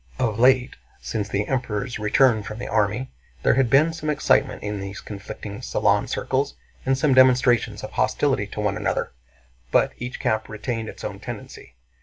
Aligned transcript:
Of 0.17 0.39
late, 0.39 0.77
since 0.99 1.29
the 1.29 1.45
Emperor's 1.47 1.99
return 1.99 2.41
from 2.41 2.57
the 2.57 2.67
army, 2.67 3.11
there 3.43 3.53
had 3.53 3.69
been 3.69 3.93
some 3.93 4.09
excitement 4.09 4.63
in 4.63 4.79
these 4.79 4.99
conflicting 4.99 5.61
salon 5.61 6.07
circles 6.07 6.55
and 6.87 6.97
some 6.97 7.13
demonstrations 7.13 7.83
of 7.83 7.91
hostility 7.91 8.47
to 8.47 8.61
one 8.61 8.77
another, 8.77 9.11
but 9.69 9.91
each 9.99 10.19
camp 10.19 10.49
retained 10.49 10.89
its 10.89 11.03
own 11.03 11.19
tendency. 11.19 11.75